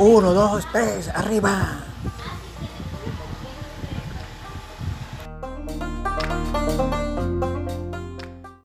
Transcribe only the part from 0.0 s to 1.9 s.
Uno, dos, tres, arriba.